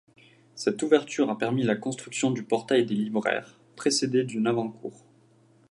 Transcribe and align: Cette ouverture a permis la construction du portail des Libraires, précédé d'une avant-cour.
Cette 0.55 0.81
ouverture 0.81 1.29
a 1.29 1.37
permis 1.37 1.61
la 1.61 1.75
construction 1.75 2.31
du 2.31 2.41
portail 2.41 2.87
des 2.87 2.95
Libraires, 2.95 3.59
précédé 3.75 4.23
d'une 4.23 4.47
avant-cour. 4.47 5.05